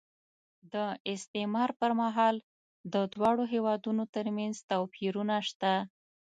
د 0.73 0.75
استعمار 1.13 1.69
پر 1.79 1.91
مهال 2.01 2.35
د 2.93 2.95
دواړو 3.13 3.43
هېوادونو 3.53 4.03
ترمنځ 4.15 4.55
توپیرونه 4.71 5.35
شته. 5.49 5.73